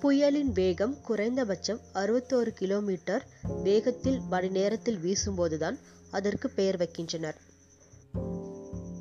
புயலின் 0.00 0.52
வேகம் 0.52 1.00
குறைந்தபட்சம் 1.00 1.80
அறுபத்தோரு 1.94 2.50
கிலோமீட்டர் 2.50 3.26
வேகத்தில் 3.62 4.20
மணி 4.20 4.48
நேரத்தில் 4.48 4.98
வீசும்போதுதான் 4.98 5.78
அதற்கு 6.10 6.50
பெயர் 6.50 6.76
வைக்கின்றனர். 6.76 7.36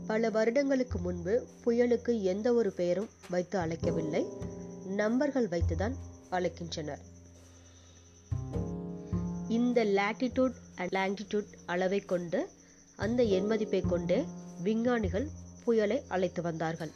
பல 0.07 0.29
வருடங்களுக்கு 0.29 0.99
முன்பு 0.99 1.47
புயலுக்கு 1.65 2.21
எந்த 2.21 2.53
ஒரு 2.53 2.71
பெயரும் 2.71 3.09
வைத்து 3.29 3.59
அழைக்கவில்லை. 3.59 4.23
நம்பர்கள் 4.85 5.47
வைத்துதான் 5.47 5.95
அழைக்கின்றனர். 6.31 7.01
இந்த 9.47 9.85
லேட்டிடியூட் 9.85 10.53
அண்ட் 10.75 10.91
லாங்கிடியூட் 10.91 11.45
அளவை 11.65 11.99
கொண்டு 11.99 12.49
அந்த 12.95 13.23
எண் 13.23 13.45
மதிப்பை 13.45 13.81
கொண்டே 13.81 14.25
விஞ்ஞானிகள் 14.63 15.29
புயலை 15.63 16.03
அழைத்து 16.07 16.41
வந்தார்கள். 16.41 16.91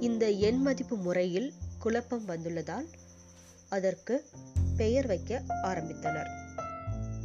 இந்த 0.00 0.30
எண் 0.30 0.62
மதிப்பு 0.62 0.96
முறையில் 0.96 1.52
குழப்பம் 1.78 2.28
வந்துள்ளதால் 2.28 2.86
அதற்கு 3.68 4.24
பெயர் 4.76 5.06
வைக்க 5.06 5.42
ஆரம்பித்தனர். 5.62 6.30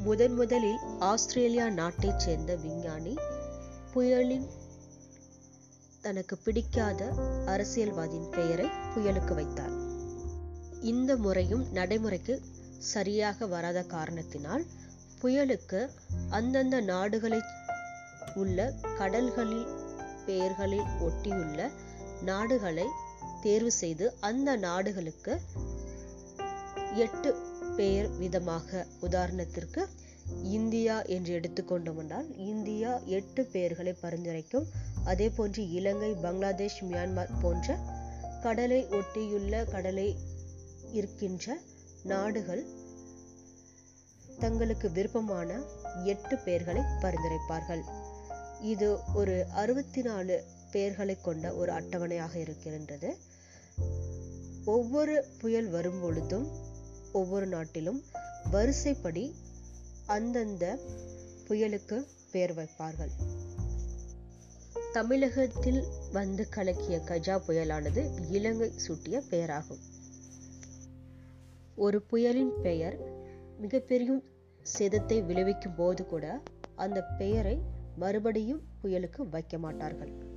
முதன் 0.03 0.33
முதலில் 0.33 0.79
ஆஸ்திரேலியா 0.99 1.69
நாட்டைச் 1.69 2.19
சேர்ந்த 2.19 2.55
விஞ்ஞானி 2.55 3.15
புயலின் 3.93 4.47
தனக்கு 6.01 6.37
பிடிக்காத 6.37 7.01
அரசியல்வாதியின் 7.45 8.29
பெயரை 8.29 8.67
புயலுக்கு 8.95 9.33
வைத்தார். 9.33 9.75
இந்த 10.81 11.17
முறையும் 11.17 11.65
நடைமுறைக்கு 11.71 12.41
சரியாக 12.77 13.45
வராத 13.45 13.83
காரணத்தினால் 13.83 14.65
புயலுக்கு 15.21 15.89
அந்தந்த 16.29 16.81
நாடுகளில் 16.81 17.49
உள்ள 18.35 18.73
கடல்களில் 18.97 19.67
பெயர்களில் 20.25 20.87
ஒட்டியுள்ள 20.99 21.69
நாடுகளை 22.25 22.87
தேர்வு 23.45 23.71
செய்து 23.71 24.05
அந்த 24.29 24.49
நாடுகளுக்கு 24.65 25.33
எட்டு 27.05 27.31
பெயர் 27.75 28.09
விதமாக 28.21 28.85
உதாரணத்திற்கு 29.07 29.81
இந்தியா 30.57 30.95
என்று 31.15 31.31
எடுத்துக்கொண்டோம் 31.39 31.99
என்றால் 32.01 32.27
இந்தியா 32.51 32.91
எட்டு 33.17 33.41
பெயர்களை 33.53 33.93
பரிந்துரைக்கும். 34.01 34.67
அதே 35.03 35.27
போன்று 35.29 35.61
இலங்கை 35.77 36.11
பங்களாதேஷ் 36.25 36.79
மியான்மர் 36.83 37.33
போன்ற 37.41 37.77
கடலை 38.43 38.79
ஒட்டியுள்ள 38.99 39.55
கடலை 39.71 40.07
இருக்கின்ற 40.91 41.57
நாடுகள் 42.03 42.63
தங்களுக்கு 44.39 44.87
விருப்பமான 44.91 45.59
எட்டு 46.03 46.35
பெயர்களை 46.37 46.83
பரிந்துரைப்பார்கள். 47.03 47.83
இது 48.73 48.87
ஒரு 49.13 49.35
அறுபத்தி 49.61 50.01
நாலு 50.01 50.35
பெயர்களை 50.71 51.15
கொண்ட 51.21 51.45
ஒரு 51.53 51.71
அட்டவணையாக 51.71 52.33
இருக்கின்றது. 52.35 53.09
ஒவ்வொரு 54.65 55.25
புயல் 55.37 55.69
வரும் 55.69 56.01
பொழுதும் 56.01 56.47
ஒவ்வொரு 57.11 57.47
நாட்டிலும் 57.47 58.03
வரிசைப்படி 58.51 59.35
அந்தந்த 60.05 60.79
புயலுக்கு 61.47 62.05
பெயர் 62.31 62.55
வைப்பார்கள். 62.55 63.11
தமிழகத்தில் 64.93 65.83
வந்து 66.11 66.49
கலக்கிய 66.49 66.97
கஜா 66.97 67.41
புயலானது 67.47 68.29
இலங்கை 68.29 68.71
சூட்டிய 68.87 69.23
பெயராகும். 69.29 69.79
ஒரு 71.75 72.01
புயலின் 72.01 72.61
பெயர் 72.61 72.97
மிகப்பெரிய 73.57 74.21
சேதத்தை 74.79 75.25
விளைவிக்கும் 75.25 75.75
போது 75.75 76.05
கூட 76.05 76.41
அந்த 76.75 77.03
பெயரை 77.03 77.61
மறுபடியும் 77.95 78.61
புயலுக்கு 78.83 79.29
வைக்க 79.29 79.57
மாட்டார்கள். 79.57 80.30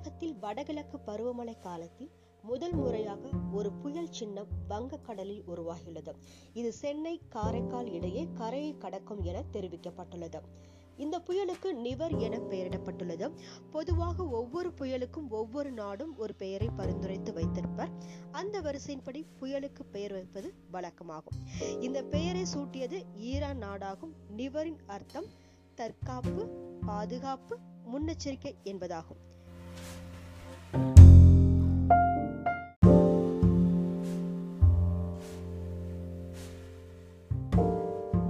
தமிழகத்தில் 0.00 0.40
வடகிழக்கு 0.40 0.98
பருவமழை 1.06 1.58
காலத்தில் 1.58 2.10
முதல் 2.42 2.72
முறையாக 2.72 3.28
ஒரு 3.52 3.72
புயல் 3.72 4.12
சின்னம் 4.12 4.46
வங்கக்கடலில் 4.70 5.42
உருவாகியுள்ளது. 5.46 6.12
இது 6.52 6.72
சென்னை 6.72 7.20
காரைக்கால் 7.28 7.92
இடையே 7.92 8.28
கரையை 8.34 8.78
கடக்கும் 8.78 9.22
என 9.22 9.44
தெரிவிக்கப்பட்டுள்ளது. 9.52 10.40
இந்த 10.96 11.18
புயலுக்கு 11.18 11.72
நிவர் 11.72 12.18
என 12.18 12.38
பெயரிடப்பட்டுள்ளது. 12.38 13.30
பொதுவாக 13.70 14.28
ஒவ்வொரு 14.28 14.72
புயலுக்கும் 14.78 15.28
ஒவ்வொரு 15.28 15.72
நாடும் 15.72 16.18
ஒரு 16.18 16.34
பெயரை 16.34 16.68
பரிந்துரைத்து 16.76 17.32
வைத்திருப்பர். 17.32 17.90
அந்த 18.32 18.60
வரிசையின்படி 18.60 19.24
புயலுக்கு 19.40 19.82
பெயர் 19.90 20.12
வைப்பது 20.12 20.54
வழக்கமாகும். 20.72 21.40
இந்த 21.80 22.02
பெயரை 22.02 22.42
சூட்டியது 22.54 23.02
ஈரான் 23.14 23.62
நாடாகும். 23.62 24.14
நிவரின் 24.36 24.78
அர்த்தம் 24.86 25.26
தற்காப்பு 25.74 26.46
பாதுகாப்பு 26.86 27.58
முன்னெச்சரிக்கை 27.92 28.54
என்பதாகும். 28.64 29.28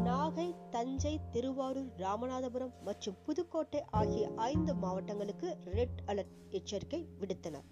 நாகை 0.04 0.54
தஞ்சை 0.70 1.20
திருவாரூர் 1.32 1.90
ராமநாதபுரம் 1.98 2.72
மற்றும் 2.84 3.16
புதுக்கோட்டை 3.26 3.82
ஆகிய 3.90 4.30
ஐந்து 4.36 4.74
மாவட்டங்களுக்கு 4.74 5.56
ரெட் 5.64 6.00
அலர்ட் 6.06 6.34
எச்சரிக்கை 6.50 7.06
விடுத்தனர். 7.20 7.66